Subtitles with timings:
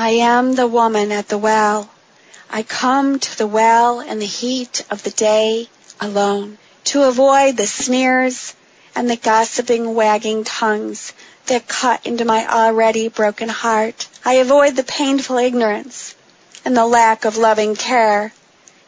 [0.00, 1.90] I am the woman at the well.
[2.48, 5.68] I come to the well in the heat of the day
[6.00, 8.54] alone to avoid the sneers
[8.94, 11.12] and the gossiping wagging tongues
[11.46, 14.06] that cut into my already broken heart.
[14.24, 16.14] I avoid the painful ignorance
[16.64, 18.32] and the lack of loving care.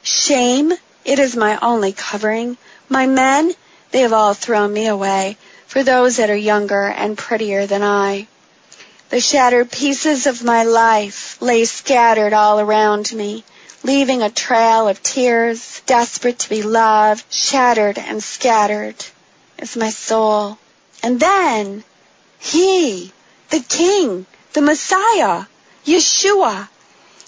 [0.04, 0.72] Shame,
[1.04, 2.56] it is my only covering.
[2.88, 3.52] My men,
[3.90, 8.28] they have all thrown me away for those that are younger and prettier than I.
[9.10, 13.42] The shattered pieces of my life lay scattered all around me,
[13.82, 18.94] leaving a trail of tears, desperate to be loved, shattered and scattered
[19.58, 20.58] is my soul.
[21.02, 21.82] And then
[22.38, 23.12] he,
[23.48, 25.46] the King, the Messiah,
[25.84, 26.68] Yeshua,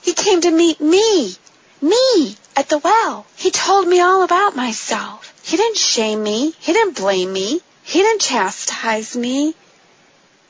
[0.02, 1.34] he came to meet me,
[1.80, 3.26] me at the well.
[3.34, 5.34] He told me all about myself.
[5.42, 6.54] He didn't shame me.
[6.60, 7.60] He didn't blame me.
[7.82, 9.56] He didn't chastise me.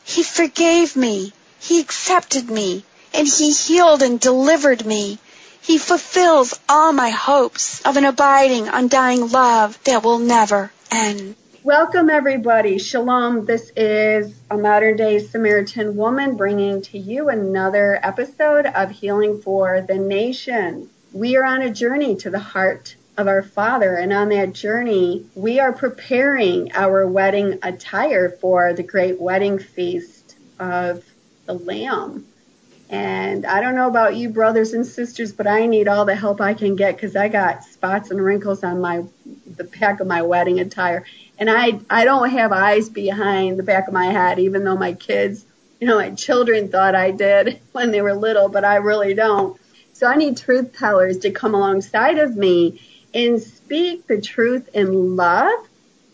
[0.05, 1.33] He forgave me.
[1.61, 2.84] He accepted me.
[3.15, 5.19] And He healed and delivered me.
[5.60, 11.37] He fulfills all my hopes of an abiding, undying love that will never end.
[11.62, 12.79] Welcome, everybody.
[12.79, 13.45] Shalom.
[13.45, 19.80] This is a modern day Samaritan woman bringing to you another episode of Healing for
[19.80, 20.90] the Nation.
[21.12, 23.95] We are on a journey to the heart of our Father.
[23.95, 30.37] And on that journey, we are preparing our wedding attire for the great wedding feast
[30.59, 31.05] of
[31.46, 32.27] the Lamb.
[32.88, 36.40] And I don't know about you brothers and sisters, but I need all the help
[36.40, 39.05] I can get because I got spots and wrinkles on my
[39.57, 41.07] the back of my wedding attire.
[41.38, 44.93] And I I don't have eyes behind the back of my head, even though my
[44.93, 45.45] kids,
[45.80, 49.59] you know, my children thought I did when they were little, but I really don't.
[49.95, 52.80] So I need truth tellers to come alongside of me
[53.15, 55.59] and speak the truth in love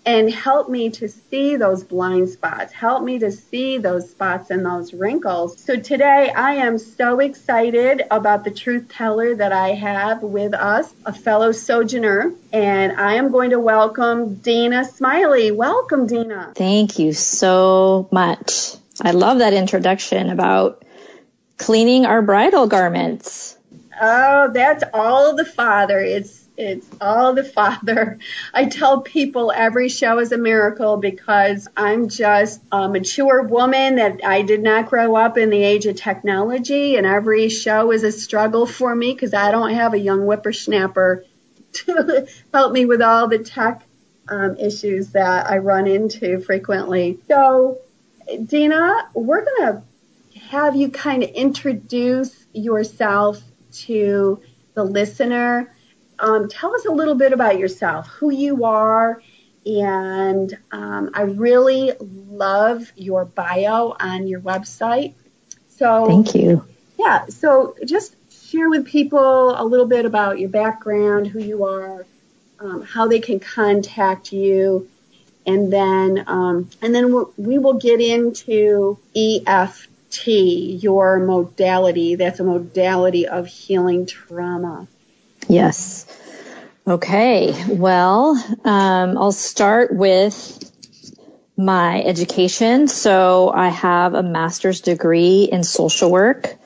[0.09, 2.73] and help me to see those blind spots.
[2.73, 5.61] Help me to see those spots and those wrinkles.
[5.61, 10.91] So today I am so excited about the truth teller that I have with us,
[11.05, 15.51] a fellow sojourner, and I am going to welcome Dena Smiley.
[15.51, 16.53] Welcome, Dena.
[16.55, 18.77] Thank you so much.
[19.03, 20.87] I love that introduction about
[21.59, 23.59] cleaning our bridal garments.
[24.01, 26.01] Oh, that's all the Father.
[26.01, 28.19] It's it's all the Father.
[28.53, 34.25] I tell people every show is a miracle because I'm just a mature woman that
[34.25, 38.11] I did not grow up in the age of technology, and every show is a
[38.11, 41.25] struggle for me because I don't have a young whippersnapper
[41.75, 43.85] to help me with all the tech
[44.29, 47.21] um, issues that I run into frequently.
[47.29, 47.79] So,
[48.45, 49.83] Dena, we're going to
[50.51, 53.41] have you kind of introduce yourself
[53.73, 54.41] to
[54.75, 55.73] the listener
[56.19, 59.23] um, tell us a little bit about yourself, who you are,
[59.65, 65.15] and um, I really love your bio on your website.
[65.69, 66.65] So thank you.
[66.99, 68.17] Yeah, so just
[68.49, 72.07] share with people a little bit about your background, who you are,
[72.59, 74.89] um, how they can contact you,
[75.47, 82.17] and then um, and then we'll, we will get into EFT, your modality.
[82.17, 84.89] That's a modality of healing trauma.
[85.49, 86.07] Yes.
[86.87, 87.55] Okay.
[87.69, 90.55] Well, um, I'll start with
[91.57, 92.89] my education.
[92.89, 96.57] So I have a master's degree in social work,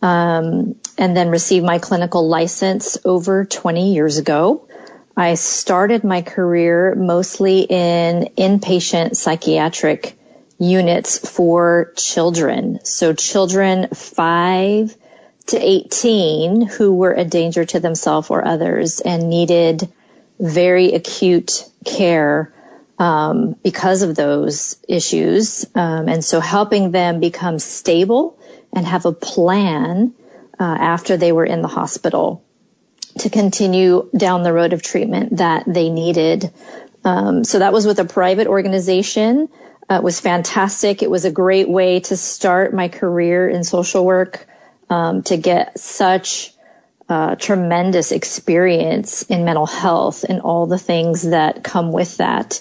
[0.00, 4.68] um, and then received my clinical license over 20 years ago.
[5.16, 10.16] I started my career mostly in inpatient psychiatric
[10.58, 12.80] units for children.
[12.84, 14.96] So children five
[15.48, 19.90] to 18 who were a danger to themselves or others and needed
[20.38, 22.52] very acute care
[22.98, 25.64] um, because of those issues.
[25.74, 28.38] Um, and so helping them become stable
[28.72, 30.14] and have a plan
[30.58, 32.44] uh, after they were in the hospital
[33.20, 36.52] to continue down the road of treatment that they needed.
[37.04, 39.48] Um, so that was with a private organization.
[39.90, 41.02] Uh, it was fantastic.
[41.02, 44.46] It was a great way to start my career in social work
[44.90, 46.52] um, to get such
[47.08, 52.60] uh, tremendous experience in mental health and all the things that come with that.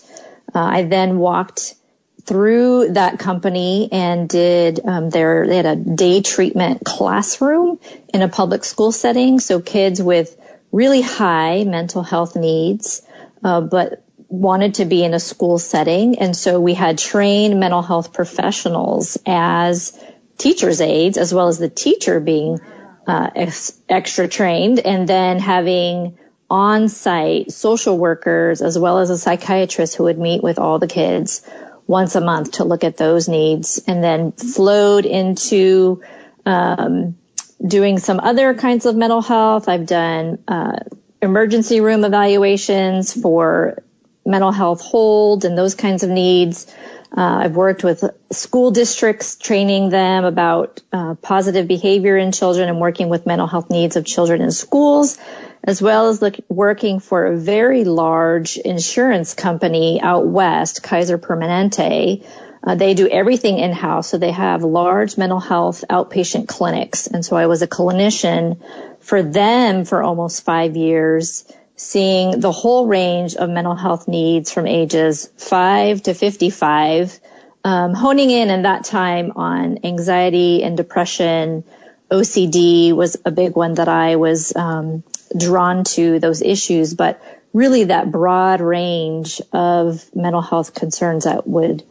[0.56, 1.76] Uh, I then walked
[2.24, 7.80] through that company and did um, their they had a day treatment classroom
[8.14, 10.38] in a public school setting, so kids with
[10.72, 13.02] really high mental health needs,
[13.44, 17.82] uh, but wanted to be in a school setting, and so we had trained mental
[17.82, 19.98] health professionals as
[20.38, 22.60] teacher's aides as well as the teacher being
[23.08, 26.18] uh, ex- extra trained and then having
[26.50, 31.42] on-site social workers as well as a psychiatrist who would meet with all the kids
[31.88, 36.02] once a month to look at those needs and then flowed into
[36.46, 37.18] um,
[37.66, 39.68] doing some other kinds of mental health.
[39.68, 40.80] I've done uh,
[41.22, 43.84] emergency room evaluations for
[44.26, 46.74] mental health hold and those kinds of needs.
[47.18, 52.80] Uh, I've worked with school districts, training them about uh, positive behavior in children and
[52.80, 55.18] working with mental health needs of children in schools,
[55.64, 62.24] as well as look, working for a very large insurance company out west, Kaiser Permanente.
[62.64, 67.08] Uh, they do everything in house, so they have large mental health outpatient clinics.
[67.08, 68.62] And so I was a clinician
[69.00, 74.68] for them for almost five years seeing the whole range of mental health needs from
[74.68, 77.20] ages 5 to 55,
[77.64, 81.64] um, honing in in that time on anxiety and depression.
[82.10, 85.04] OCD was a big one that I was um,
[85.38, 87.22] drawn to those issues, but
[87.54, 91.84] really that broad range of mental health concerns that would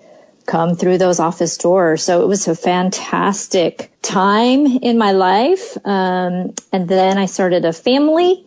[0.47, 2.03] come through those office doors.
[2.03, 5.77] So it was a fantastic time in my life.
[5.85, 8.47] Um, and then I started a family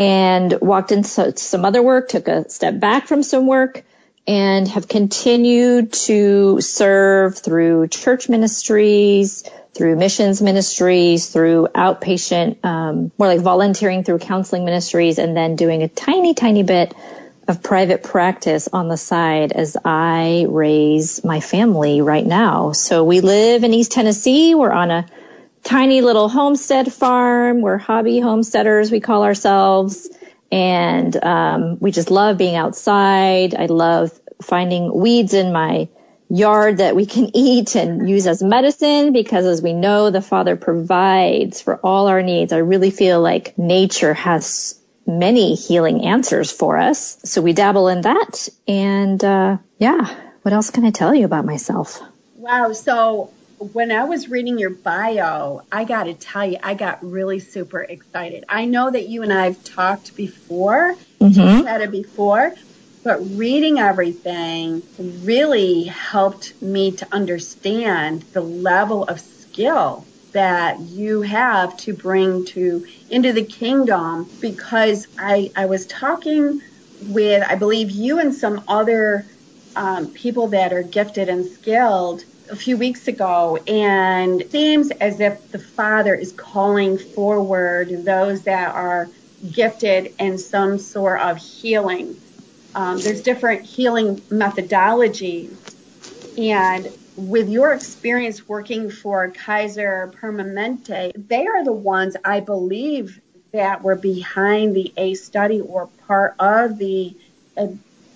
[0.00, 3.84] and walked into some other work, took a step back from some work,
[4.26, 9.44] and have continued to serve through church ministries,
[9.74, 15.82] through missions ministries, through outpatient, um, more like volunteering through counseling ministries, and then doing
[15.82, 16.94] a tiny, tiny bit
[17.46, 22.72] of private practice on the side as I raise my family right now.
[22.72, 24.54] So we live in East Tennessee.
[24.54, 25.06] We're on a
[25.62, 27.60] tiny little homestead farm.
[27.60, 30.08] We're hobby homesteaders, we call ourselves.
[30.52, 33.54] And um, we just love being outside.
[33.54, 35.88] I love finding weeds in my
[36.28, 40.56] yard that we can eat and use as medicine because as we know, the Father
[40.56, 42.52] provides for all our needs.
[42.52, 47.18] I really feel like nature has many healing answers for us.
[47.24, 48.48] So we dabble in that.
[48.66, 52.00] And uh, yeah, what else can I tell you about myself?
[52.36, 52.72] Wow.
[52.72, 53.30] So
[53.60, 57.82] when I was reading your bio, I got to tell you, I got really super
[57.82, 58.44] excited.
[58.48, 61.66] I know that you and I have talked before, mm-hmm.
[61.66, 62.54] it before,
[63.04, 71.76] but reading everything really helped me to understand the level of skill that you have
[71.76, 76.62] to bring to into the kingdom because I, I was talking
[77.08, 79.26] with I believe you and some other
[79.76, 85.20] um, people that are gifted and skilled a few weeks ago, and it seems as
[85.20, 89.08] if the Father is calling forward those that are
[89.52, 92.16] gifted in some sort of healing.
[92.74, 95.50] Um, there's different healing methodologies,
[96.38, 103.20] and with your experience working for Kaiser Permanente, they are the ones I believe
[103.52, 107.14] that were behind the ACE study or part of the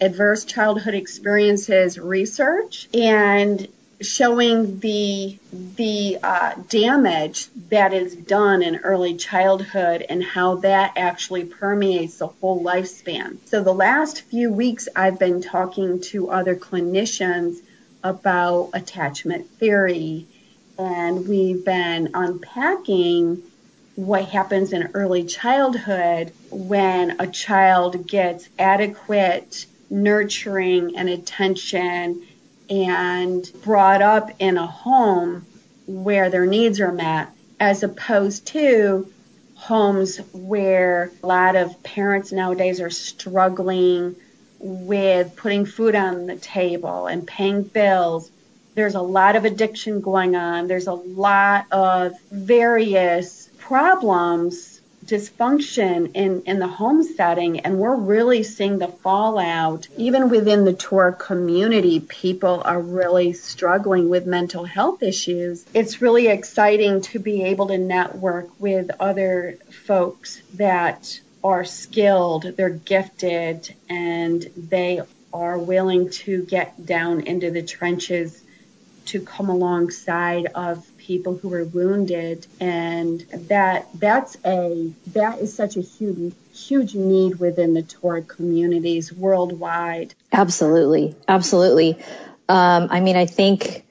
[0.00, 2.88] adverse childhood experiences research.
[2.94, 3.66] And
[4.00, 5.38] showing the
[5.76, 12.26] the uh, damage that is done in early childhood and how that actually permeates the
[12.26, 13.38] whole lifespan.
[13.46, 17.58] So the last few weeks I've been talking to other clinicians
[18.02, 20.26] about attachment theory
[20.78, 23.42] and we've been unpacking
[23.96, 32.26] what happens in early childhood when a child gets adequate nurturing and attention
[32.70, 35.46] and brought up in a home
[35.86, 37.30] where their needs are met
[37.60, 39.10] as opposed to
[39.54, 44.16] homes where a lot of parents nowadays are struggling
[44.58, 48.30] with putting food on the table and paying bills.
[48.74, 50.66] There's a lot of addiction going on.
[50.66, 54.73] There's a lot of various problems
[55.06, 59.88] dysfunction in, in the home setting, and we're really seeing the fallout.
[59.96, 65.64] Even within the Torah community, people are really struggling with mental health issues.
[65.74, 72.70] It's really exciting to be able to network with other folks that are skilled, they're
[72.70, 78.40] gifted, and they are willing to get down into the trenches
[79.06, 85.76] to come alongside of people who are wounded and that that's a that is such
[85.76, 90.14] a huge huge need within the Torah communities worldwide.
[90.32, 91.14] Absolutely.
[91.26, 91.98] Absolutely.
[92.48, 93.84] Um, I mean, I think,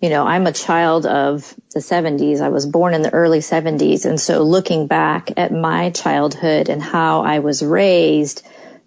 [0.00, 2.40] you know, I'm a child of the 70s.
[2.40, 4.06] I was born in the early 70s.
[4.06, 8.46] And so looking back at my childhood and how I was raised,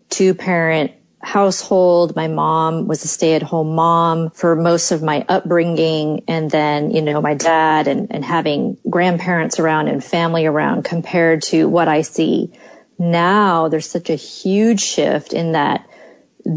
[0.10, 0.92] two parent
[1.24, 2.16] household.
[2.16, 6.26] My mom was a stay at home mom for most of my upbringing.
[6.28, 11.44] And then, you know, my dad and, and having grandparents around and family around compared
[11.44, 12.54] to what I see
[13.00, 13.70] now.
[13.70, 15.88] There's such a huge shift in that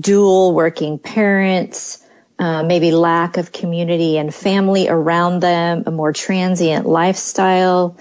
[0.01, 2.05] dual working parents,
[2.39, 7.97] uh, maybe lack of community and family around them, a more transient lifestyle.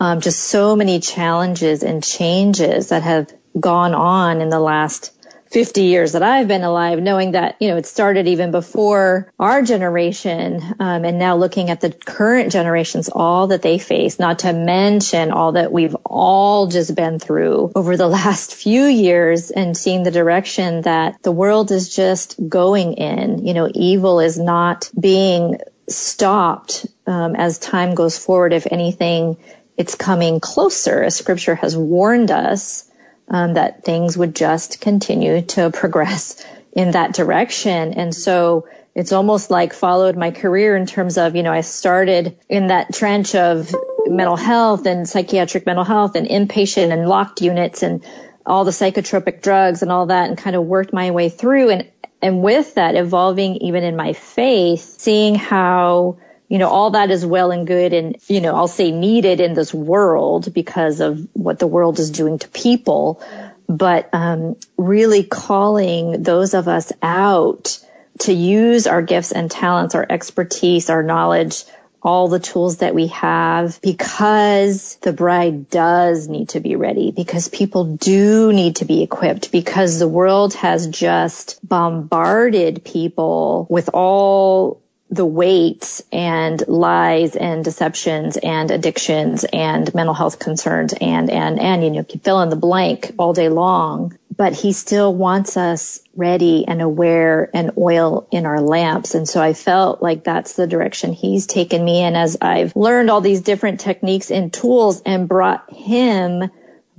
[0.00, 5.12] um, just so many challenges and changes that have gone on in the last
[5.50, 9.62] 50 years that I've been alive, knowing that, you know, it started even before our
[9.62, 14.52] generation, um, and now looking at the current generations, all that they face, not to
[14.52, 20.04] mention all that we've all just been through over the last few years and seeing
[20.04, 23.44] the direction that the world is just going in.
[23.44, 28.52] You know, evil is not being stopped um, as time goes forward.
[28.52, 29.36] If anything,
[29.76, 32.89] it's coming closer, as scripture has warned us
[33.30, 37.94] um, that things would just continue to progress in that direction.
[37.94, 42.36] And so it's almost like followed my career in terms of, you know, I started
[42.48, 43.72] in that trench of
[44.06, 48.04] mental health and psychiatric mental health and inpatient and locked units and
[48.44, 51.70] all the psychotropic drugs and all that and kind of worked my way through.
[51.70, 56.18] And, and with that evolving even in my faith, seeing how
[56.50, 59.54] you know, all that is well and good and, you know, I'll say needed in
[59.54, 63.22] this world because of what the world is doing to people.
[63.68, 67.78] But, um, really calling those of us out
[68.20, 71.62] to use our gifts and talents, our expertise, our knowledge,
[72.02, 77.48] all the tools that we have because the bride does need to be ready, because
[77.48, 84.82] people do need to be equipped, because the world has just bombarded people with all
[85.10, 91.82] the weight and lies and deceptions and addictions and mental health concerns and, and, and,
[91.82, 94.16] you know, fill in the blank all day long.
[94.36, 99.14] But he still wants us ready and aware and oil in our lamps.
[99.14, 103.10] And so I felt like that's the direction he's taken me in as I've learned
[103.10, 106.50] all these different techniques and tools and brought him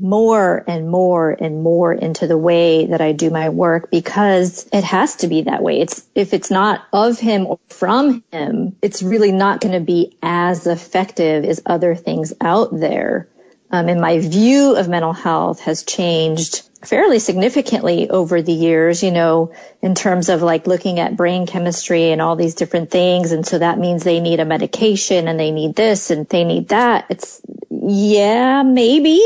[0.01, 4.84] more and more and more into the way that I do my work because it
[4.84, 5.79] has to be that way.
[5.79, 10.17] It's, if it's not of him or from him, it's really not going to be
[10.22, 13.27] as effective as other things out there.
[13.70, 19.12] Um, and my view of mental health has changed fairly significantly over the years, you
[19.12, 23.31] know, in terms of like looking at brain chemistry and all these different things.
[23.31, 26.70] And so that means they need a medication and they need this and they need
[26.70, 27.05] that.
[27.10, 29.22] It's, yeah, maybe.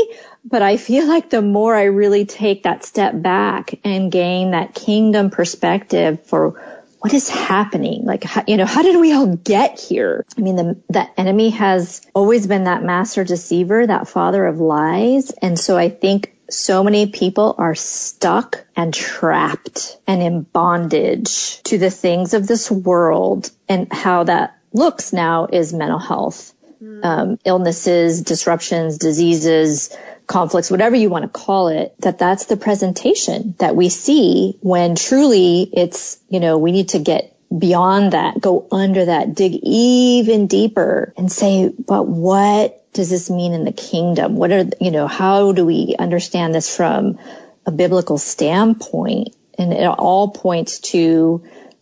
[0.48, 4.74] But I feel like the more I really take that step back and gain that
[4.74, 6.62] kingdom perspective for
[7.00, 8.04] what is happening?
[8.04, 10.24] Like, how, you know, how did we all get here?
[10.36, 15.30] I mean, the, the enemy has always been that master deceiver, that father of lies.
[15.30, 21.78] And so I think so many people are stuck and trapped and in bondage to
[21.78, 27.04] the things of this world and how that looks now is mental health, mm.
[27.04, 29.96] um, illnesses, disruptions, diseases,
[30.26, 34.96] conflicts, whatever you want to call it, that that's the presentation that we see when
[34.96, 40.46] truly it's, you know, we need to get beyond that, go under that, dig even
[40.46, 44.36] deeper and say, but what does this mean in the kingdom?
[44.36, 47.18] What are, you know, how do we understand this from
[47.64, 49.36] a biblical standpoint?
[49.58, 50.98] And it all points to,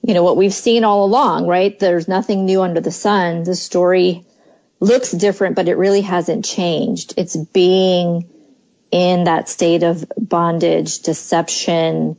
[0.02, 1.78] you know, what we've seen all along, right?
[1.78, 3.44] There's nothing new under the sun.
[3.44, 4.26] The story
[4.80, 7.14] looks different, but it really hasn't changed.
[7.16, 8.28] It's being
[8.94, 12.16] in that state of bondage, deception,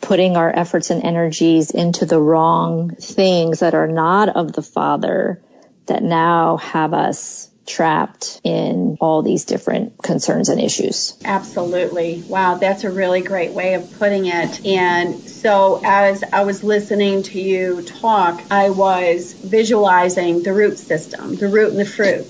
[0.00, 5.40] putting our efforts and energies into the wrong things that are not of the Father
[5.86, 11.16] that now have us trapped in all these different concerns and issues.
[11.24, 12.24] Absolutely.
[12.26, 14.66] Wow, that's a really great way of putting it.
[14.66, 21.36] And so as I was listening to you talk, I was visualizing the root system,
[21.36, 22.26] the root and the fruit.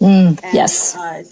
[0.00, 0.96] Mm, and, yes.
[0.96, 1.22] Uh,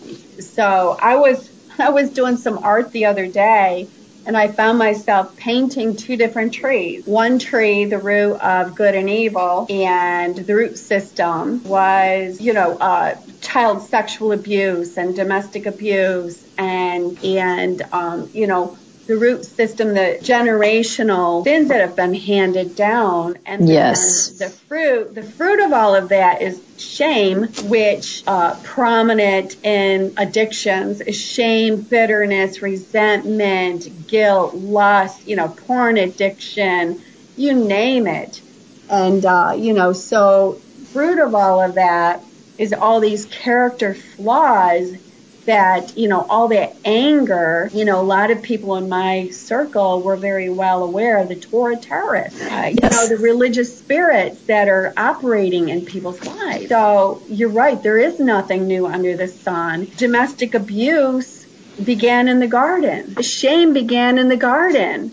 [0.40, 3.88] so I was I was doing some art the other day
[4.26, 7.06] and I found myself painting two different trees.
[7.06, 12.76] One tree, the root of good and evil, and the root system was, you know,
[12.78, 19.88] uh, child sexual abuse and domestic abuse and and um, you know the root system,
[19.88, 24.30] the generational sins that have been handed down, and yes.
[24.38, 25.14] the fruit.
[25.14, 31.82] The fruit of all of that is shame, which uh, prominent in addictions is shame,
[31.82, 35.26] bitterness, resentment, guilt, lust.
[35.26, 37.00] You know, porn addiction,
[37.36, 38.40] you name it,
[38.88, 40.60] and uh, you know, so
[40.92, 42.22] fruit of all of that
[42.56, 44.92] is all these character flaws
[45.46, 50.02] that, you know, all that anger, you know, a lot of people in my circle
[50.02, 52.74] were very well aware of the Torah terrorists, uh, yes.
[52.82, 56.68] you know, the religious spirits that are operating in people's lives.
[56.68, 59.88] So you're right, there is nothing new under the sun.
[59.96, 61.44] Domestic abuse
[61.82, 63.20] began in the garden.
[63.22, 65.12] Shame began in the garden.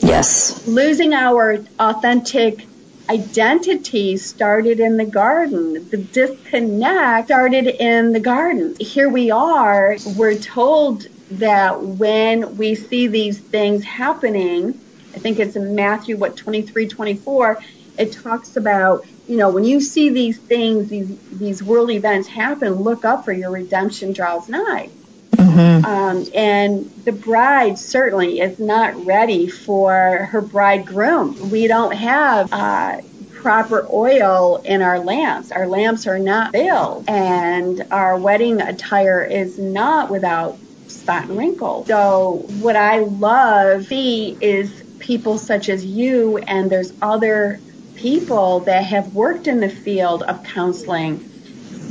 [0.00, 0.66] Yes.
[0.66, 2.66] Losing our authentic
[3.12, 5.88] identity started in the garden.
[5.90, 8.74] The disconnect started in the garden.
[8.80, 14.80] Here we are, we're told that when we see these things happening,
[15.14, 17.58] I think it's in Matthew, what, 23, 24,
[17.98, 22.76] it talks about, you know, when you see these things, these, these world events happen,
[22.76, 24.88] look up for your redemption draws nigh.
[25.32, 25.84] Mm-hmm.
[25.84, 31.50] Um, and the bride certainly is not ready for her bridegroom.
[31.50, 33.00] We don't have uh,
[33.34, 35.50] proper oil in our lamps.
[35.50, 41.84] Our lamps are not filled, and our wedding attire is not without spot and wrinkle.
[41.86, 44.70] So, what I love see is
[45.00, 47.58] people such as you, and there's other
[47.96, 51.28] people that have worked in the field of counseling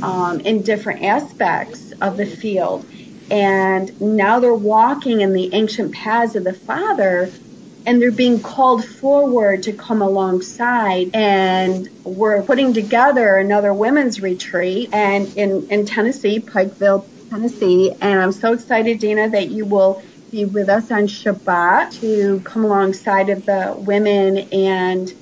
[0.02, 2.84] um, in different aspects of the field
[3.32, 7.30] and now they're walking in the ancient paths of the Father
[7.86, 14.90] and they're being called forward to come alongside and we're putting together another women's retreat
[14.92, 17.92] and in, in Tennessee, Pikeville, Tennessee.
[18.00, 22.64] And I'm so excited, Dena, that you will be with us on Shabbat to come
[22.64, 25.12] alongside of the women and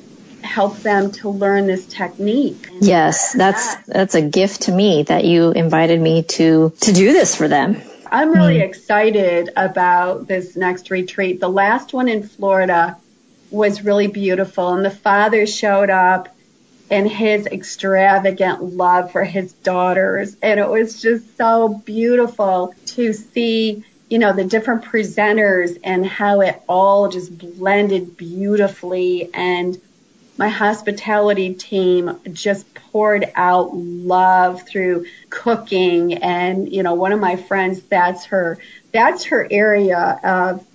[0.43, 2.69] help them to learn this technique.
[2.81, 7.37] Yes, that's that's a gift to me that you invited me to to do this
[7.37, 7.81] for them.
[8.11, 8.65] I'm really mm.
[8.65, 11.41] excited about this next retreat.
[11.41, 12.97] The last one in Florida
[13.51, 16.29] was really beautiful, and the father showed up
[16.91, 23.85] in his extravagant love for his daughters, and it was just so beautiful to see
[24.11, 29.31] you know, the different presenters and how it all just blended beautifully.
[29.33, 29.81] And
[30.41, 37.37] my hospitality team just poured out love through cooking and you know one of my
[37.37, 38.57] friends that's her
[38.91, 40.67] that's her area of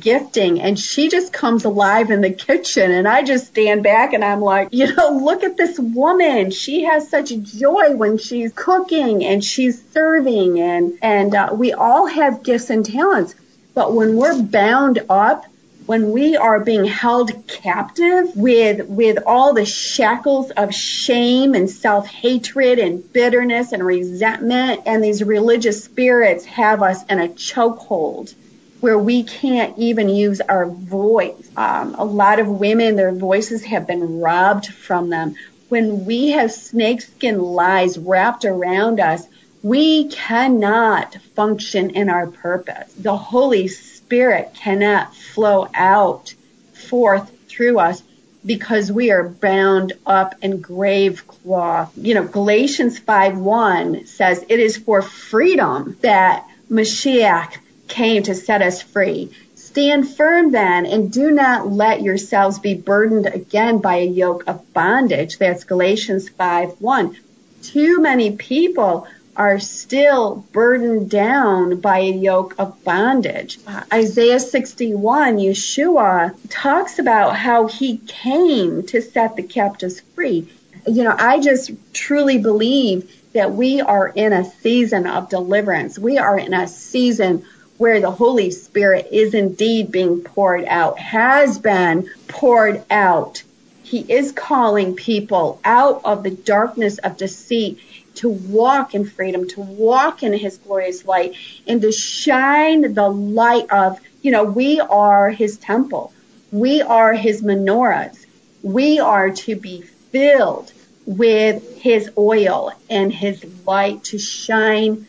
[0.00, 4.24] gifting and she just comes alive in the kitchen and I just stand back and
[4.24, 6.50] I'm like, you know, look at this woman.
[6.50, 12.06] She has such joy when she's cooking and she's serving and and uh, we all
[12.06, 13.34] have gifts and talents.
[13.74, 15.44] But when we're bound up
[15.86, 22.78] when we are being held captive with with all the shackles of shame and self-hatred
[22.78, 28.34] and bitterness and resentment and these religious spirits have us in a chokehold
[28.80, 31.50] where we can't even use our voice.
[31.56, 35.36] Um, a lot of women their voices have been robbed from them.
[35.68, 39.26] When we have snakeskin lies wrapped around us
[39.64, 42.92] we cannot function in our purpose.
[42.98, 46.34] The holy Spirit cannot flow out
[46.72, 48.02] forth through us
[48.46, 51.92] because we are bound up in grave cloth.
[51.96, 57.56] You know, Galatians 5 1 says it is for freedom that Mashiach
[57.88, 59.30] came to set us free.
[59.54, 64.72] Stand firm then and do not let yourselves be burdened again by a yoke of
[64.72, 65.38] bondage.
[65.38, 67.16] That's Galatians 5 1.
[67.62, 73.58] Too many people are still burdened down by a yoke of bondage.
[73.92, 80.48] Isaiah 61, Yeshua talks about how he came to set the captives free.
[80.86, 85.98] You know, I just truly believe that we are in a season of deliverance.
[85.98, 87.44] We are in a season
[87.78, 93.42] where the Holy Spirit is indeed being poured out, has been poured out.
[93.82, 97.80] He is calling people out of the darkness of deceit
[98.16, 101.34] to walk in freedom, to walk in his glorious light,
[101.66, 106.12] and to shine the light of, you know, we are his temple.
[106.50, 108.24] We are his menorahs.
[108.62, 110.72] We are to be filled
[111.06, 115.06] with his oil and his light to shine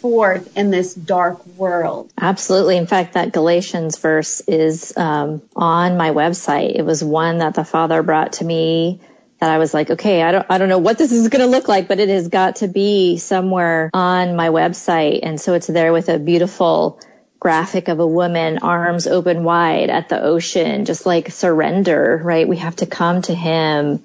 [0.00, 2.10] forth in this dark world.
[2.18, 2.76] Absolutely.
[2.76, 6.74] In fact, that Galatians verse is um, on my website.
[6.74, 9.00] It was one that the Father brought to me
[9.40, 11.46] that I was like, okay, I don't, I don't know what this is going to
[11.46, 15.20] look like, but it has got to be somewhere on my website.
[15.22, 17.00] And so it's there with a beautiful
[17.38, 22.46] graphic of a woman, arms open wide at the ocean, just like surrender, right?
[22.46, 24.04] We have to come to him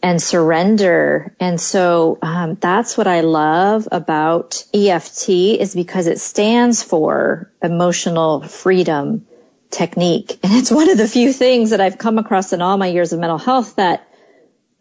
[0.00, 1.34] and surrender.
[1.40, 8.42] And so um, that's what I love about EFT is because it stands for emotional
[8.42, 9.26] freedom
[9.70, 10.38] technique.
[10.44, 13.12] And it's one of the few things that I've come across in all my years
[13.12, 14.07] of mental health that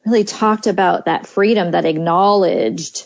[0.08, 3.06] really talked about that freedom that acknowledged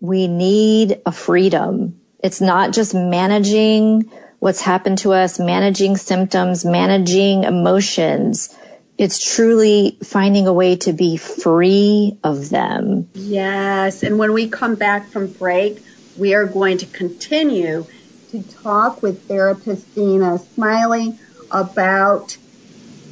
[0.00, 2.00] we need a freedom.
[2.22, 8.54] It's not just managing what's happened to us, managing symptoms, managing emotions.
[8.98, 13.08] It's truly finding a way to be free of them.
[13.14, 14.02] Yes.
[14.02, 15.82] And when we come back from break,
[16.18, 17.86] we are going to continue
[18.30, 21.18] to talk with therapist Dena Smiley
[21.50, 22.36] about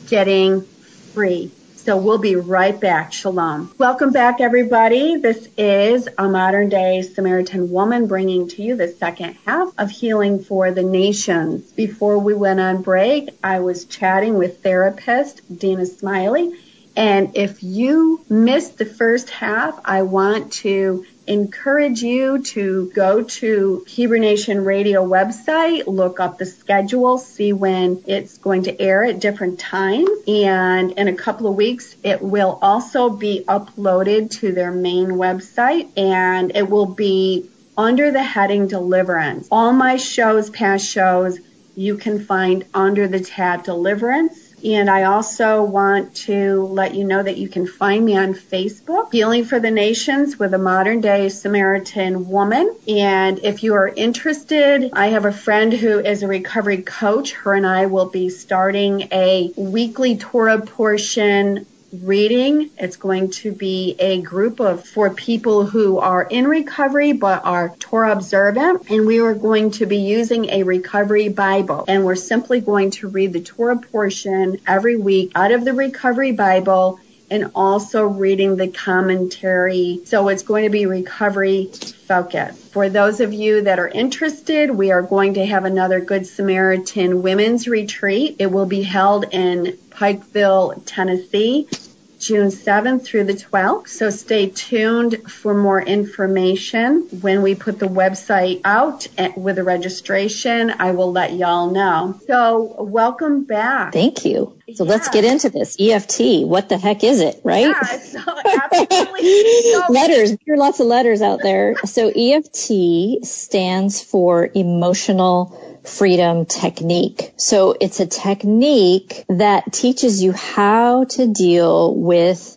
[0.08, 1.50] getting free
[1.88, 3.14] So we'll be right back.
[3.14, 3.72] Shalom.
[3.78, 5.16] Welcome back, everybody.
[5.16, 10.44] This is a modern day Samaritan woman bringing to you the second half of Healing
[10.44, 11.72] for the Nations.
[11.72, 16.52] Before we went on break, I was chatting with therapist Dena Smiley.
[16.94, 23.84] And if you missed the first half, I want to encourage you to go to
[23.86, 29.20] Hebrew Nation Radio website, look up the schedule, see when it's going to air at
[29.20, 30.08] different times.
[30.26, 35.96] And in a couple of weeks, it will also be uploaded to their main website
[35.96, 39.48] and it will be under the heading Deliverance.
[39.50, 41.38] All my shows, past shows,
[41.76, 47.22] you can find under the tab Deliverance and I also want to let you know
[47.22, 51.28] that you can find me on Facebook, Healing for the Nations with a modern day
[51.28, 52.74] Samaritan woman.
[52.88, 57.32] And if you are interested, I have a friend who is a recovery coach.
[57.32, 62.70] Her and I will be starting a weekly Torah portion reading.
[62.78, 67.74] It's going to be a group of for people who are in recovery but are
[67.78, 68.90] Torah observant.
[68.90, 71.84] And we are going to be using a recovery Bible.
[71.88, 76.32] And we're simply going to read the Torah portion every week out of the recovery
[76.32, 80.00] Bible and also reading the commentary.
[80.04, 81.66] So it's going to be recovery
[82.06, 82.58] focused.
[82.72, 87.22] For those of you that are interested, we are going to have another Good Samaritan
[87.22, 88.36] Women's Retreat.
[88.38, 91.68] It will be held in Pikeville, Tennessee.
[92.18, 93.88] June 7th through the 12th.
[93.88, 97.06] So stay tuned for more information.
[97.20, 102.20] When we put the website out with the registration, I will let y'all know.
[102.26, 103.92] So welcome back.
[103.92, 104.58] Thank you.
[104.74, 104.90] So yeah.
[104.90, 105.76] let's get into this.
[105.80, 107.68] EFT, what the heck is it, right?
[107.68, 109.72] Yeah, so absolutely.
[109.94, 111.76] letters, there are lots of letters out there.
[111.84, 117.32] So EFT stands for emotional freedom technique.
[117.36, 122.56] So it's a technique that teaches you how to deal with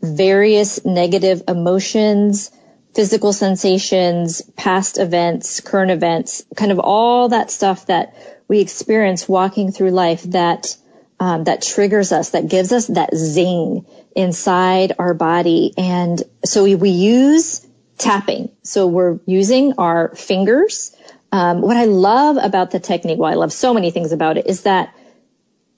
[0.00, 2.50] various negative emotions,
[2.94, 8.14] physical sensations, past events, current events, kind of all that stuff that
[8.48, 10.76] we experience walking through life that
[11.20, 13.84] um, that triggers us, that gives us that zing
[14.16, 15.74] inside our body.
[15.76, 17.66] And so we, we use
[17.98, 18.50] tapping.
[18.62, 20.96] So we're using our fingers
[21.32, 24.46] um, what I love about the technique, well, I love so many things about it,
[24.46, 24.94] is that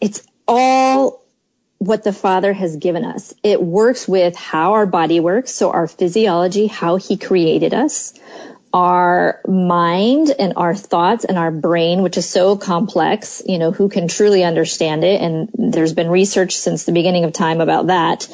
[0.00, 1.22] it's all
[1.78, 3.34] what the Father has given us.
[3.42, 8.14] It works with how our body works, so our physiology, how He created us,
[8.72, 13.88] our mind and our thoughts and our brain, which is so complex, you know, who
[13.88, 15.20] can truly understand it?
[15.20, 18.28] And there's been research since the beginning of time about that.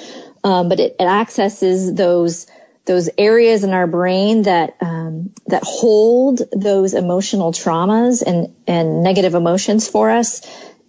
[0.44, 2.46] Um, but it, it accesses those
[2.88, 9.34] those areas in our brain that um, that hold those emotional traumas and and negative
[9.34, 10.40] emotions for us.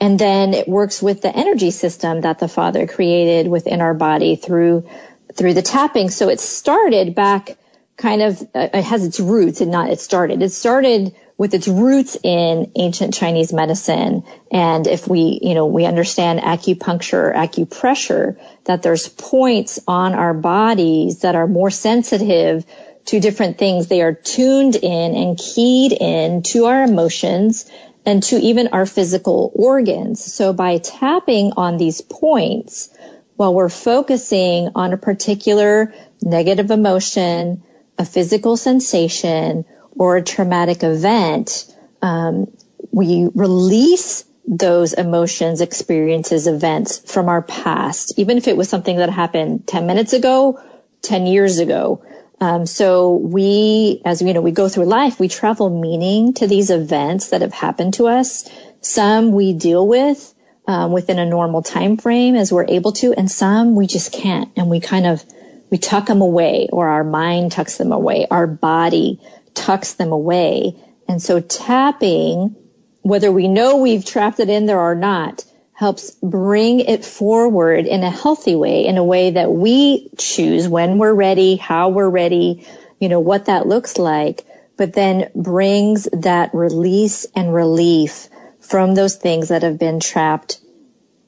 [0.01, 4.37] And then it works with the energy system that the father created within our body
[4.37, 4.89] through
[5.35, 6.09] through the tapping.
[6.09, 7.57] So it started back
[7.97, 10.41] kind of uh, it has its roots and not it started.
[10.41, 14.25] It started with its roots in ancient Chinese medicine.
[14.51, 21.21] And if we, you know, we understand acupuncture, acupressure, that there's points on our bodies
[21.21, 22.65] that are more sensitive
[23.05, 23.87] to different things.
[23.87, 27.71] They are tuned in and keyed in to our emotions
[28.05, 30.21] and to even our physical organs.
[30.21, 32.89] So by tapping on these points,
[33.37, 37.63] while we're focusing on a particular negative emotion,
[37.97, 39.63] a physical sensation,
[39.95, 42.47] or a traumatic event, um,
[42.91, 49.09] we release those emotions, experiences, events from our past, even if it was something that
[49.09, 50.59] happened 10 minutes ago,
[51.03, 52.03] 10 years ago.
[52.41, 56.71] Um, so we, as you know, we go through life, we travel meaning to these
[56.71, 58.49] events that have happened to us.
[58.81, 60.33] Some we deal with
[60.65, 64.51] um, within a normal time frame as we're able to, and some we just can't,
[64.55, 65.23] and we kind of
[65.69, 69.19] we tuck them away, or our mind tucks them away, our body
[69.53, 70.75] tucks them away.
[71.07, 72.55] And so tapping,
[73.01, 78.03] whether we know we've trapped it in there or not, helps bring it forward in
[78.03, 82.67] a healthy way, in a way that we choose when we're ready, how we're ready,
[82.99, 88.27] you know, what that looks like, but then brings that release and relief
[88.59, 90.59] from those things that have been trapped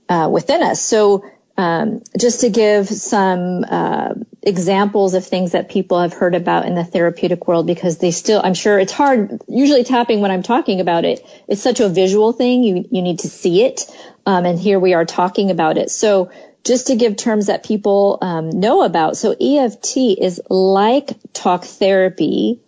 [0.10, 0.82] uh, within us.
[0.82, 1.24] So
[1.58, 6.74] um, just to give some uh, examples of things that people have heard about in
[6.76, 9.42] the therapeutic world, because they still, I'm sure it's hard.
[9.48, 12.64] Usually, tapping when I'm talking about it, it's such a visual thing.
[12.64, 13.86] You you need to see it,
[14.26, 15.92] um, and here we are talking about it.
[15.92, 16.32] So
[16.64, 22.62] just to give terms that people um, know about, so EFT is like talk therapy.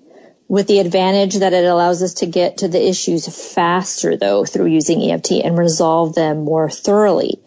[0.50, 4.68] With the advantage that it allows us to get to the issues faster though through
[4.68, 7.40] using EFT and resolve them more thoroughly.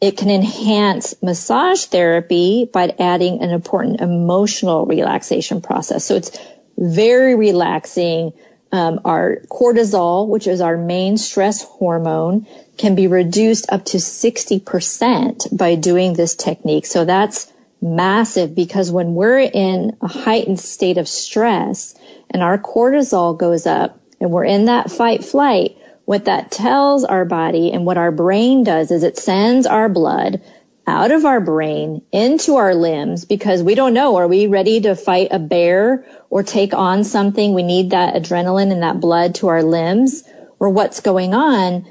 [0.00, 6.04] It can enhance massage therapy by adding an important emotional relaxation process.
[6.04, 6.38] So it's
[6.76, 8.32] very relaxing.
[8.70, 15.56] Um, our cortisol, which is our main stress hormone, can be reduced up to 60%
[15.56, 16.84] by doing this technique.
[16.84, 21.94] So that's massive because when we're in a heightened state of stress
[22.30, 25.77] and our cortisol goes up and we're in that fight flight,
[26.08, 30.40] what that tells our body and what our brain does is it sends our blood
[30.86, 34.16] out of our brain into our limbs because we don't know.
[34.16, 37.52] Are we ready to fight a bear or take on something?
[37.52, 40.24] We need that adrenaline and that blood to our limbs
[40.58, 41.86] or what's going on.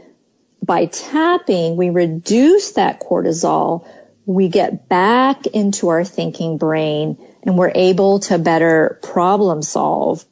[0.66, 3.88] By tapping, we reduce that cortisol.
[4.26, 10.26] We get back into our thinking brain and we're able to better problem solve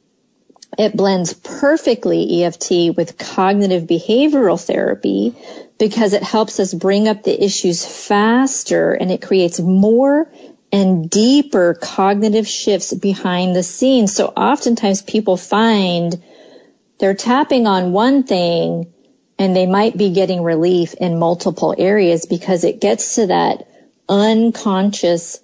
[0.78, 5.34] it blends perfectly EFT with cognitive behavioral therapy
[5.78, 10.30] because it helps us bring up the issues faster and it creates more
[10.72, 14.14] and deeper cognitive shifts behind the scenes.
[14.14, 16.22] So oftentimes people find
[16.98, 18.92] they're tapping on one thing
[19.38, 23.68] and they might be getting relief in multiple areas because it gets to that
[24.08, 25.40] unconscious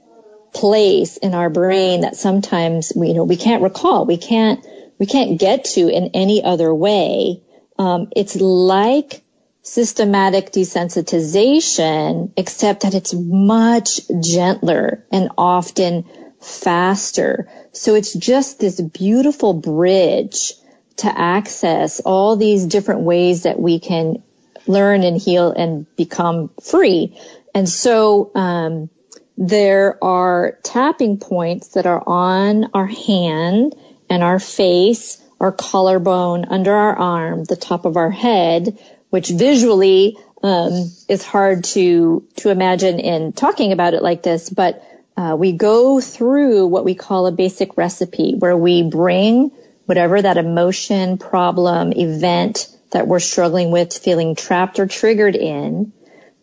[0.53, 4.05] place in our brain that sometimes we, you know, we can't recall.
[4.07, 4.65] We can't
[4.99, 7.43] we can't get to in any other way.
[7.79, 9.23] Um, it's like
[9.63, 16.05] systematic desensitization, except that it's much gentler and often
[16.41, 17.49] faster.
[17.73, 20.53] So it's just this beautiful bridge
[20.99, 24.23] to access all these different ways that we can
[24.67, 27.19] learn and heal and become free.
[27.55, 28.91] And so, um,
[29.39, 33.75] there are tapping points that are on our hand
[34.13, 40.19] and our face, our collarbone, under our arm, the top of our head, which visually
[40.43, 44.85] um, is hard to to imagine in talking about it like this, but
[45.17, 49.51] uh, we go through what we call a basic recipe where we bring
[49.87, 55.93] whatever that emotion, problem, event that we're struggling with, feeling trapped or triggered in,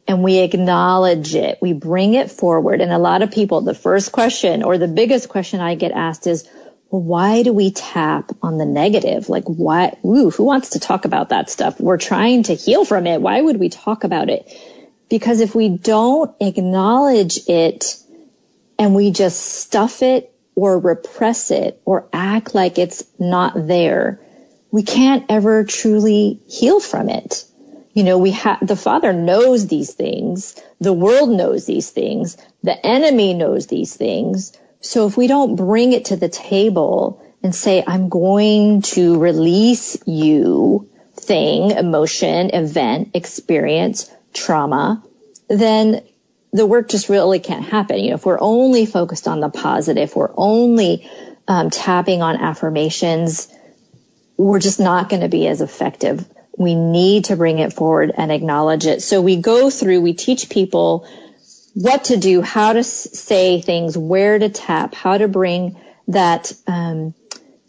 [0.08, 1.60] and we acknowledge it.
[1.62, 2.82] We bring it forward.
[2.82, 6.26] And a lot of people, the first question or the biggest question I get asked
[6.26, 6.50] is,
[6.90, 9.30] why do we tap on the negative?
[9.30, 11.80] Like, why, ooh, who wants to talk about that stuff?
[11.80, 13.22] We're trying to heal from it.
[13.22, 14.52] Why would we talk about it?
[15.08, 17.96] Because if we don't acknowledge it
[18.80, 24.20] and we just stuff it or repress it or act like it's not there,
[24.72, 27.46] we can't ever truly heal from it.
[27.94, 30.60] You know, we have, the father knows these things.
[30.80, 32.38] The world knows these things.
[32.64, 37.54] The enemy knows these things so if we don't bring it to the table and
[37.54, 45.04] say, I'm going to release you thing, emotion, event, experience, trauma,
[45.48, 46.04] then
[46.52, 48.00] the work just really can't happen.
[48.00, 51.10] You know, if we're only focused on the positive, we're only
[51.48, 53.48] um, tapping on affirmations,
[54.38, 56.26] we're just not going to be as effective.
[56.58, 59.02] We need to bring it forward and acknowledge it.
[59.02, 61.08] So we go through, we teach people
[61.74, 67.14] what to do, how to say things, where to tap, how to bring that, um,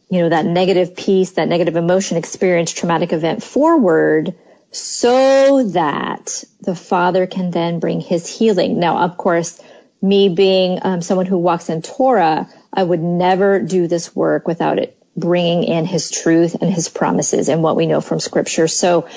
[0.08, 4.34] you know, that negative piece, that negative emotion experience, traumatic event forward
[4.72, 8.78] so that the father can then bring his healing.
[8.78, 9.60] Now, of course,
[10.00, 14.78] me being um, someone who walks in Torah, I would never do this work without
[14.78, 18.68] it bringing in his truth and his promises and what we know from scripture.
[18.68, 19.08] So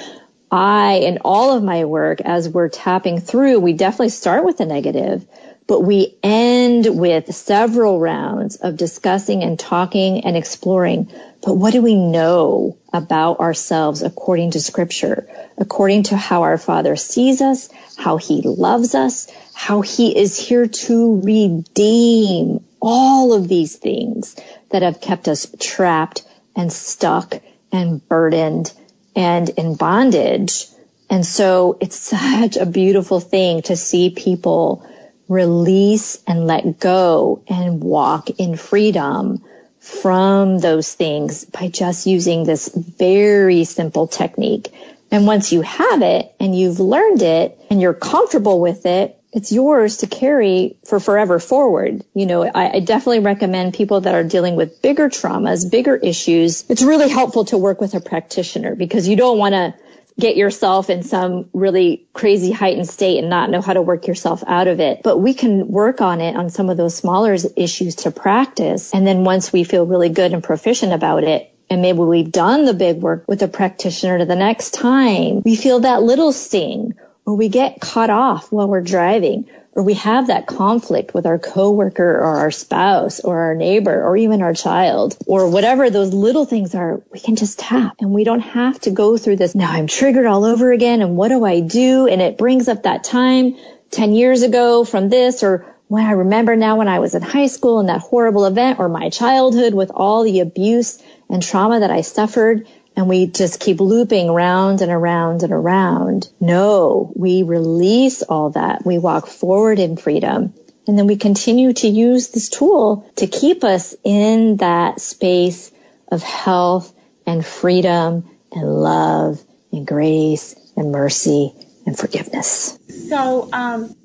[0.54, 4.68] I, in all of my work, as we're tapping through, we definitely start with the
[4.68, 5.26] negative,
[5.66, 11.12] but we end with several rounds of discussing and talking and exploring.
[11.44, 16.98] But what do we know about ourselves according to scripture, according to how our father
[16.98, 23.76] sees us, how he loves us, how he is here to redeem all of these
[23.76, 24.36] things
[24.70, 26.24] that have kept us trapped
[26.56, 27.34] and stuck
[27.72, 28.72] and burdened
[29.16, 30.68] and in bondage.
[31.10, 34.88] And so it's such a beautiful thing to see people
[35.28, 39.44] release and let go and walk in freedom
[39.80, 44.70] from those things by just using this very simple technique.
[45.12, 49.52] And once you have it and you've learned it and you're comfortable with it, it's
[49.52, 52.04] yours to carry for forever forward.
[52.14, 56.64] You know, I, I, definitely recommend people that are dealing with bigger traumas, bigger issues.
[56.70, 59.74] It's really helpful to work with a practitioner because you don't want to
[60.20, 64.44] get yourself in some really crazy heightened state and not know how to work yourself
[64.46, 65.02] out of it.
[65.04, 68.94] But we can work on it on some of those smaller issues to practice.
[68.94, 72.66] And then once we feel really good and proficient about it, and maybe we've done
[72.66, 76.94] the big work with a practitioner to the next time we feel that little sting
[77.26, 81.40] or we get caught off while we're driving, or we have that conflict with our
[81.40, 86.46] coworker or our spouse or our neighbor or even our child or whatever those little
[86.46, 89.56] things are, we can just tap and we don't have to go through this.
[89.56, 91.02] Now I'm triggered all over again.
[91.02, 92.08] And what do I do?
[92.08, 93.56] And it brings up that time
[93.92, 97.48] 10 years ago from this or when I remember now when I was in high
[97.48, 101.92] school and that horrible event or my childhood with all the abuse and trauma that
[101.92, 106.30] I suffered and we just keep looping round and around and around.
[106.40, 108.86] No, we release all that.
[108.86, 110.54] We walk forward in freedom.
[110.88, 115.72] And then we continue to use this tool to keep us in that space
[116.10, 116.94] of health
[117.26, 121.54] and freedom and love and grace and mercy
[121.86, 122.78] and forgiveness.
[123.10, 123.96] So, um,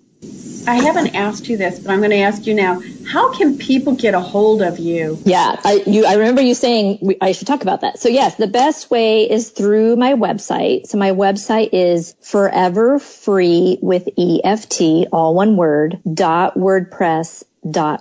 [0.66, 2.82] I haven't asked you this, but I'm going to ask you now.
[3.06, 5.18] How can people get a hold of you?
[5.24, 7.98] Yeah, I, you, I remember you saying we, I should talk about that.
[7.98, 10.86] So yes, the best way is through my website.
[10.86, 17.44] So my website is forever free with EFT, all one word, dot WordPress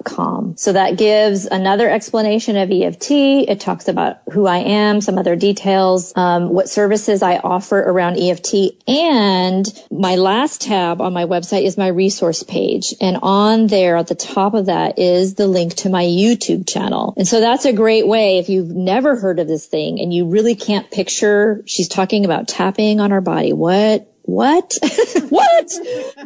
[0.04, 0.56] com.
[0.58, 3.12] So that gives another explanation of EFT.
[3.12, 8.18] It talks about who I am, some other details, um, what services I offer around
[8.18, 8.56] EFT.
[8.88, 12.94] And my last tab on my website is my resource page.
[13.02, 17.14] And on there at the top of that is the link to my YouTube channel.
[17.18, 20.30] And so that's a great way if you've never heard of this thing and you
[20.30, 23.54] really can't picture, she's talking about tapping on our body.
[23.54, 24.78] What what?
[25.30, 25.72] what?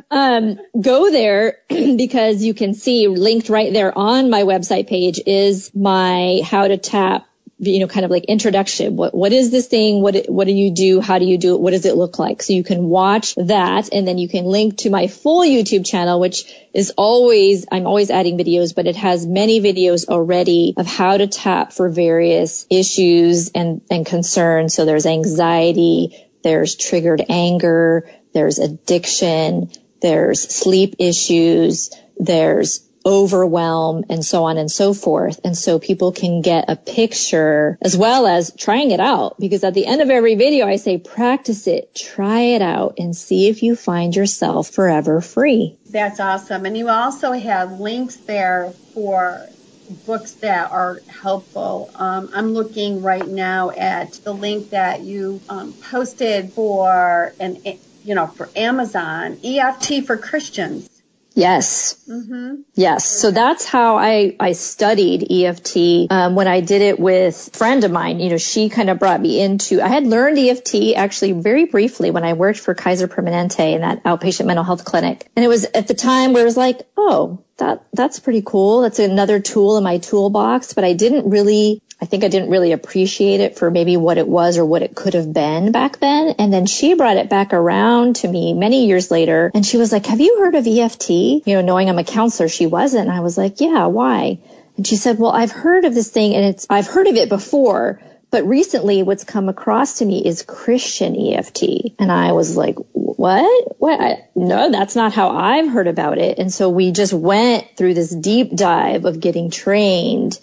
[0.09, 5.71] um, go there because you can see linked right there on my website page is
[5.75, 7.27] my how to tap
[7.63, 8.95] you know, kind of like introduction.
[8.95, 10.01] What, what is this thing?
[10.01, 10.99] What, what do you do?
[10.99, 11.61] How do you do it?
[11.61, 12.41] What does it look like?
[12.41, 16.19] So you can watch that and then you can link to my full YouTube channel,
[16.19, 21.17] which is always, I'm always adding videos, but it has many videos already of how
[21.17, 24.73] to tap for various issues and, and concerns.
[24.73, 29.69] So there's anxiety, there's triggered anger, there's addiction,
[30.01, 35.39] there's sleep issues, there's overwhelm and so on and so forth.
[35.43, 39.73] And so people can get a picture as well as trying it out because at
[39.73, 43.63] the end of every video, I say practice it, try it out and see if
[43.63, 45.77] you find yourself forever free.
[45.89, 46.65] That's awesome.
[46.65, 49.47] And you also have links there for
[49.91, 51.91] books that are helpful.
[51.95, 57.61] Um, I'm looking right now at the link that you um, posted for an,
[58.03, 60.89] you know, for Amazon, EFT for Christians.
[61.33, 61.95] Yes.
[62.09, 62.61] Mm-hmm.
[62.75, 63.05] Yes.
[63.05, 66.11] So that's how I, I studied EFT.
[66.11, 68.99] Um, when I did it with a friend of mine, you know, she kind of
[68.99, 73.07] brought me into, I had learned EFT actually very briefly when I worked for Kaiser
[73.07, 75.29] Permanente in that outpatient mental health clinic.
[75.35, 78.81] And it was at the time where it was like, oh, that, that's pretty cool.
[78.81, 82.71] That's another tool in my toolbox, but I didn't really I think I didn't really
[82.71, 86.33] appreciate it for maybe what it was or what it could have been back then.
[86.39, 89.91] And then she brought it back around to me many years later and she was
[89.91, 91.09] like, have you heard of EFT?
[91.11, 93.07] You know, knowing I'm a counselor, she wasn't.
[93.07, 94.39] And I was like, yeah, why?
[94.77, 97.29] And she said, well, I've heard of this thing and it's, I've heard of it
[97.29, 101.63] before, but recently what's come across to me is Christian EFT.
[101.99, 103.75] And I was like, what?
[103.77, 103.99] What?
[103.99, 106.39] I, no, that's not how I've heard about it.
[106.39, 110.39] And so we just went through this deep dive of getting trained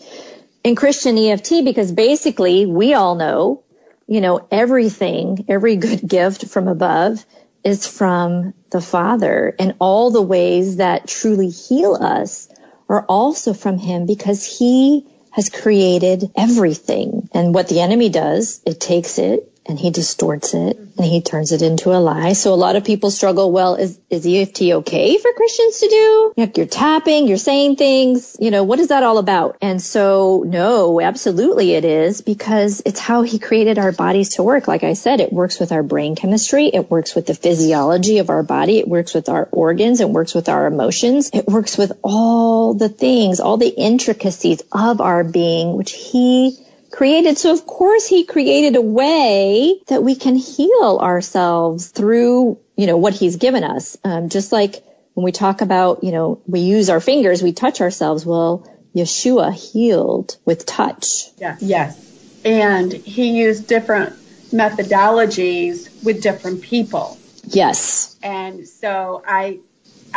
[0.63, 3.65] in Christian EFT because basically we all know,
[4.07, 7.25] you know, everything, every good gift from above
[7.65, 12.51] is from the Father and all the ways that truly heal us
[12.89, 15.07] are also from him because he
[15.39, 17.29] has created everything.
[17.33, 21.53] And what the enemy does, it takes it and he distorts it and he turns
[21.53, 22.33] it into a lie.
[22.33, 23.53] So a lot of people struggle.
[23.53, 26.33] Well, is, is EFT okay for Christians to do?
[26.57, 29.59] You're tapping, you're saying things, you know, what is that all about?
[29.61, 34.67] And so no, absolutely it is because it's how he created our bodies to work.
[34.67, 36.69] Like I said, it works with our brain chemistry.
[36.69, 38.79] It works with the physiology of our body.
[38.79, 40.01] It works with our organs.
[40.01, 41.31] It works with our emotions.
[41.35, 46.59] It works with all the things, all the intricacies of our being, which he
[46.91, 47.39] created.
[47.39, 52.97] So of course he created a way that we can heal ourselves through, you know,
[52.97, 53.97] what he's given us.
[54.05, 57.81] Um, just like when we talk about, you know, we use our fingers, we touch
[57.81, 58.25] ourselves.
[58.25, 61.31] Well, Yeshua healed with touch.
[61.39, 61.63] Yes.
[61.63, 62.41] Yes.
[62.45, 64.15] And he used different
[64.51, 67.19] methodologies with different people.
[67.45, 68.17] Yes.
[68.23, 69.61] And so I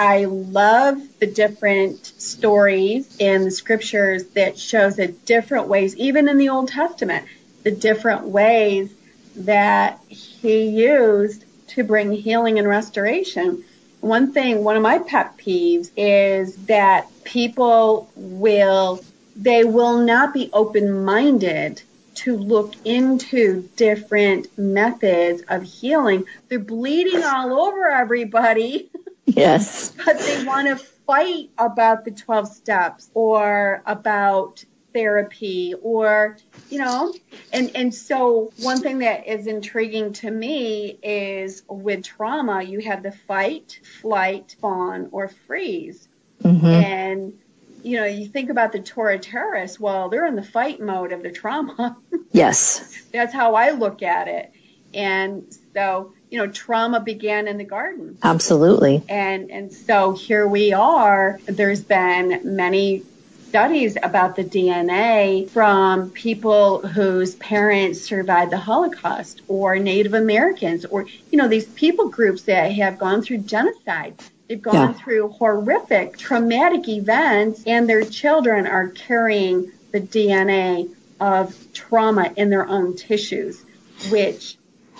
[0.02, 6.40] I love the different stories in the scriptures that shows the different ways, even in
[6.40, 7.28] the Old Testament,
[7.62, 8.92] the different ways
[9.36, 11.46] that he used
[11.76, 13.64] to bring healing and restoration.
[14.00, 19.04] One thing, one of my pet peeves is that people will,
[19.36, 21.84] they will not be open minded
[22.16, 26.26] to look into different methods of healing.
[26.50, 28.90] They're bleeding all over everybody.
[29.26, 29.94] Yes.
[30.06, 34.64] but they want to fight about the 12 steps or about
[34.94, 36.38] therapy or
[36.70, 37.14] you know
[37.54, 43.02] and and so one thing that is intriguing to me is with trauma you have
[43.04, 46.10] the fight flight fawn or freeze
[46.44, 46.66] mm-hmm.
[46.66, 47.34] and
[47.84, 51.24] you know you think about the torah terrorists well they're in the fight mode of
[51.24, 51.98] the trauma
[52.32, 54.52] yes that's how i look at it
[54.94, 60.74] and so you know trauma began in the garden absolutely and and so here we
[60.74, 63.04] are there's been many
[63.52, 71.06] studies about the DNA from people whose parents survived the Holocaust or Native Americans or,
[71.30, 74.16] you know, these people groups that have gone through genocide.
[74.48, 74.94] They've gone yeah.
[74.94, 82.66] through horrific traumatic events and their children are carrying the DNA of trauma in their
[82.66, 83.62] own tissues,
[84.10, 84.56] which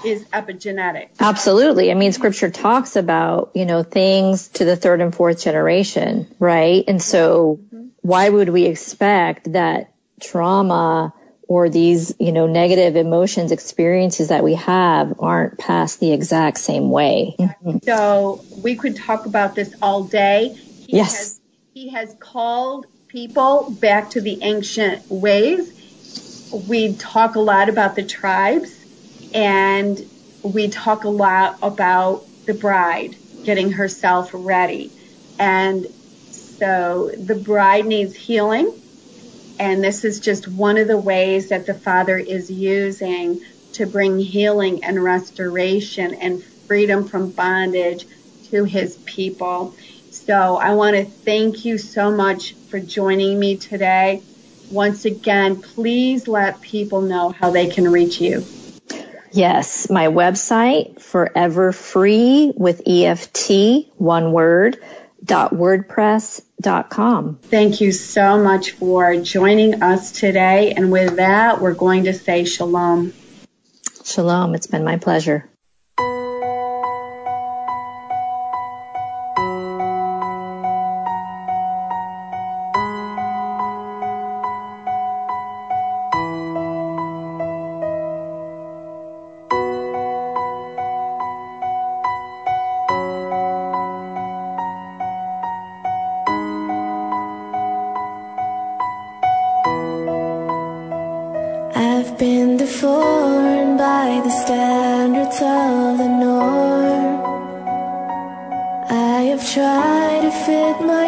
[0.06, 1.10] is epigenetic.
[1.20, 1.92] Absolutely.
[1.92, 6.84] I mean, scripture talks about, you know, things to the third and fourth generation, right?
[6.88, 7.60] And so
[8.02, 11.14] why would we expect that trauma
[11.48, 16.90] or these, you know, negative emotions, experiences that we have aren't passed the exact same
[16.90, 17.36] way?
[17.40, 17.78] Mm-hmm.
[17.84, 20.50] So we could talk about this all day.
[20.88, 21.18] He yes.
[21.18, 21.42] Has,
[21.74, 25.78] he has called people back to the ancient ways.
[26.68, 28.81] We talk a lot about the tribes
[29.34, 30.00] and
[30.44, 34.92] we talk a lot about the bride getting herself ready.
[35.40, 35.88] And
[36.30, 38.78] so the bride needs healing.
[39.60, 43.42] And this is just one of the ways that the Father is using
[43.74, 48.06] to bring healing and restoration and freedom from bondage
[48.50, 49.76] to his people.
[50.10, 54.24] So I want to thank you so much for joining me today.
[54.70, 58.46] Once again, please let people know how they can reach you.
[59.32, 64.78] Yes, my website, Forever Free with EFT, one word,
[65.24, 67.40] dot wordpress.com.
[67.44, 70.74] Thank you so much for joining us today.
[70.74, 73.14] And with that, we're going to say shalom.
[74.04, 74.56] Shalom.
[74.56, 75.48] It's been my pleasure.